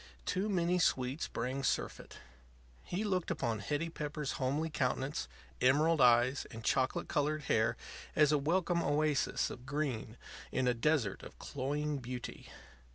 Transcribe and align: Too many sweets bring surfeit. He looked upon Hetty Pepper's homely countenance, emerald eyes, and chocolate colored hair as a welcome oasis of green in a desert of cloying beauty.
Too 0.25 0.49
many 0.49 0.79
sweets 0.79 1.27
bring 1.27 1.63
surfeit. 1.63 2.17
He 2.83 3.03
looked 3.03 3.29
upon 3.29 3.59
Hetty 3.59 3.89
Pepper's 3.91 4.31
homely 4.41 4.71
countenance, 4.71 5.27
emerald 5.61 6.01
eyes, 6.01 6.47
and 6.49 6.63
chocolate 6.63 7.07
colored 7.07 7.43
hair 7.43 7.77
as 8.15 8.31
a 8.31 8.39
welcome 8.39 8.81
oasis 8.81 9.51
of 9.51 9.67
green 9.67 10.17
in 10.51 10.67
a 10.67 10.73
desert 10.73 11.21
of 11.21 11.37
cloying 11.37 11.99
beauty. 11.99 12.49